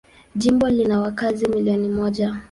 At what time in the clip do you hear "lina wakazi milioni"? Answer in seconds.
0.69-1.89